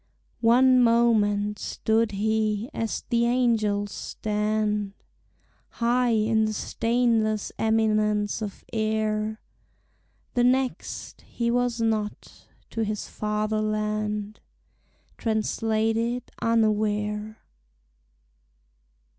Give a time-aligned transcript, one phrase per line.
[0.39, 4.93] One moment stood he as the angels stand,
[5.73, 9.39] High in the stainless eminence of air;
[10.33, 14.39] The next, he was not, to his fatherland
[15.19, 17.37] Translated unaware.